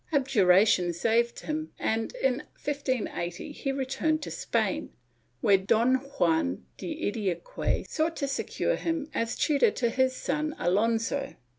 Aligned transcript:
Abjura 0.11 0.65
tion 0.65 0.93
saved 0.93 1.41
him 1.41 1.73
and, 1.77 2.15
in 2.15 2.37
1580, 2.63 3.51
he 3.51 3.71
returned 3.71 4.23
to 4.23 4.31
Spain, 4.31 4.89
where 5.41 5.59
Don 5.59 5.97
Juan 6.17 6.65
de 6.77 7.07
Idiaquez 7.07 7.87
sought 7.87 8.15
to 8.15 8.27
secure 8.27 8.77
him 8.77 9.11
as 9.13 9.35
tutor 9.37 9.69
to 9.69 9.91
his 9.91 10.15
son 10.15 10.55
Alonso. 10.57 11.35